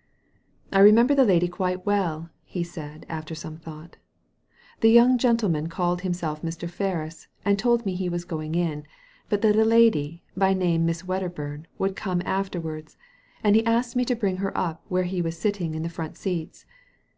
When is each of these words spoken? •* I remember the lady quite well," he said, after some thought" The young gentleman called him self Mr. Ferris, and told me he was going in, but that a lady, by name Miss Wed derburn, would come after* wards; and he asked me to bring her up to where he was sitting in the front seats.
•* 0.00 0.02
I 0.74 0.78
remember 0.80 1.14
the 1.14 1.26
lady 1.26 1.46
quite 1.46 1.84
well," 1.84 2.30
he 2.46 2.64
said, 2.64 3.04
after 3.10 3.34
some 3.34 3.58
thought" 3.58 3.98
The 4.80 4.88
young 4.88 5.18
gentleman 5.18 5.68
called 5.68 6.00
him 6.00 6.14
self 6.14 6.40
Mr. 6.40 6.70
Ferris, 6.70 7.28
and 7.44 7.58
told 7.58 7.84
me 7.84 7.94
he 7.94 8.08
was 8.08 8.24
going 8.24 8.54
in, 8.54 8.86
but 9.28 9.42
that 9.42 9.56
a 9.56 9.62
lady, 9.66 10.22
by 10.34 10.54
name 10.54 10.86
Miss 10.86 11.04
Wed 11.04 11.22
derburn, 11.22 11.66
would 11.76 11.96
come 11.96 12.22
after* 12.24 12.58
wards; 12.62 12.96
and 13.44 13.54
he 13.54 13.66
asked 13.66 13.94
me 13.94 14.06
to 14.06 14.16
bring 14.16 14.38
her 14.38 14.56
up 14.56 14.84
to 14.84 14.88
where 14.88 15.02
he 15.04 15.20
was 15.20 15.36
sitting 15.38 15.74
in 15.74 15.82
the 15.82 15.90
front 15.90 16.16
seats. 16.16 16.64